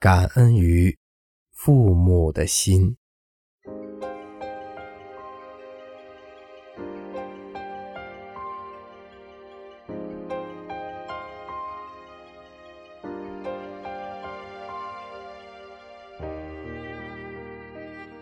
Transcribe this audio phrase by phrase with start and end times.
[0.00, 0.96] 感恩于
[1.50, 2.96] 父母的心。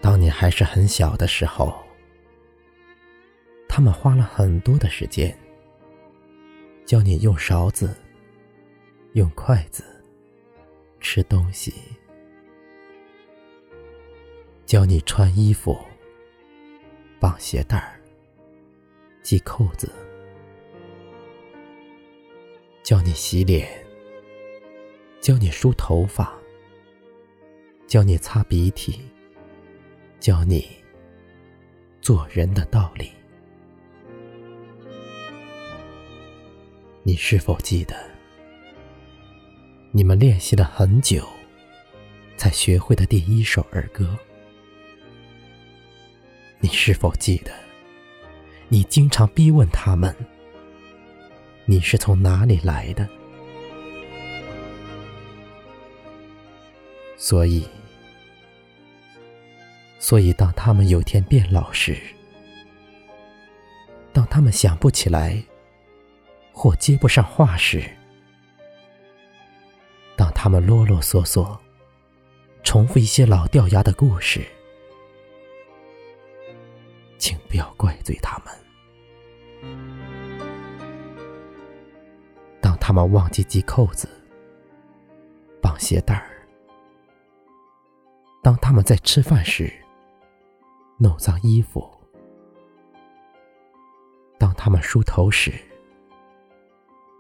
[0.01, 1.75] 当你还是很小的时候，
[3.69, 5.37] 他们花了很多的时间
[6.87, 7.95] 教你用勺子、
[9.13, 9.85] 用筷子。
[11.09, 11.73] 吃东西，
[14.67, 15.79] 教你穿衣服、
[17.21, 18.01] 绑鞋带儿、
[19.23, 19.89] 系扣子，
[22.83, 23.69] 教你洗脸，
[25.21, 26.37] 教你梳头发，
[27.87, 29.01] 教你擦鼻涕，
[30.19, 30.69] 教你
[32.01, 33.13] 做人的道理。
[37.05, 38.16] 你是否记得？
[39.97, 41.27] 你们练习了很久，
[42.37, 44.15] 才学会的第一首儿歌，
[46.61, 47.51] 你是否记得？
[48.69, 50.15] 你经常逼问他们
[51.65, 53.09] ：“你是从哪里来的？”
[57.17, 57.67] 所以，
[59.99, 61.97] 所以当他们有天变老时，
[64.13, 65.43] 当他们想不起来
[66.53, 67.83] 或接不上话时，
[70.47, 71.59] 他们啰啰嗦嗦，
[72.63, 74.47] 重复一些老掉牙的故事，
[77.19, 78.55] 请不要怪罪他们。
[82.61, 84.09] 当他们忘记系扣子、
[85.61, 86.47] 绑鞋带儿，
[88.41, 89.69] 当他们在吃饭时
[90.97, 91.93] 弄脏衣服，
[94.39, 95.53] 当他们梳头时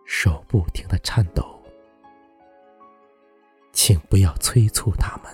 [0.04, 1.55] 手不停的颤抖。
[3.86, 5.32] 请不要催促他们，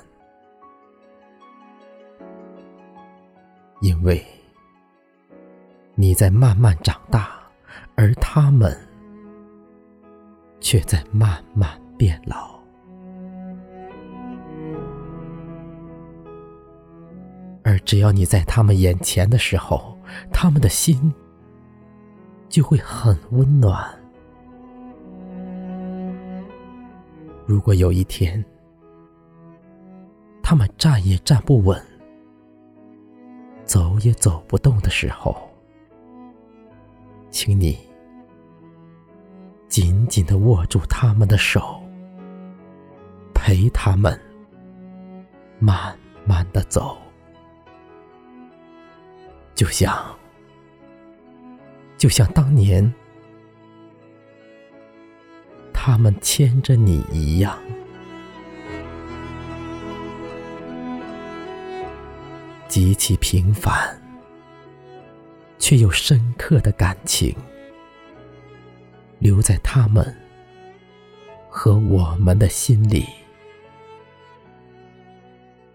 [3.80, 4.22] 因为
[5.94, 7.30] 你在慢慢长大，
[7.94, 8.78] 而他们
[10.60, 12.60] 却在慢慢变老。
[17.64, 19.98] 而只要你在他们眼前的时候，
[20.30, 21.10] 他们的心
[22.50, 24.01] 就会很温暖。
[27.44, 28.42] 如果有一天，
[30.42, 31.80] 他们站也站不稳，
[33.64, 35.36] 走也走不动的时候，
[37.30, 37.78] 请你
[39.68, 41.82] 紧紧的握住他们的手，
[43.34, 44.18] 陪他们
[45.58, 46.96] 慢慢的走，
[49.54, 49.94] 就像，
[51.96, 52.92] 就像当年。
[55.84, 57.58] 他们牵着你一样，
[62.68, 64.00] 极其平凡，
[65.58, 67.34] 却又深刻的感情，
[69.18, 70.16] 留在他们
[71.50, 73.04] 和我们的心里，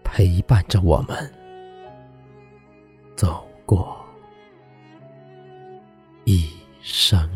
[0.02, 1.30] 陪伴着我们
[3.14, 4.02] 走过
[6.24, 7.27] 一生。